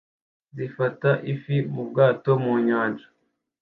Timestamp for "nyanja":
2.67-3.07